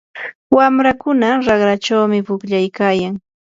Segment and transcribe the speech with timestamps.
[0.55, 3.13] wamrakuna raqrachawmi pukllaykayan.